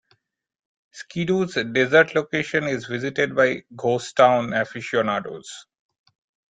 Skidoo's 0.93 1.53
desert 1.53 2.15
location 2.15 2.63
is 2.63 2.87
visited 2.87 3.35
by 3.35 3.63
ghost 3.75 4.15
town 4.15 4.51
aficionados. 4.51 5.67